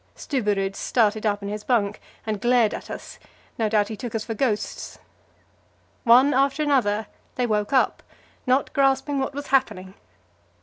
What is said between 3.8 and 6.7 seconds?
he took us for ghosts. One after